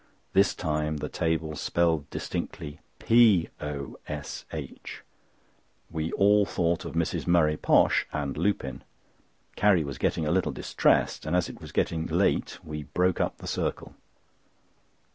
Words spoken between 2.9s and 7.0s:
"POSH." We all thought of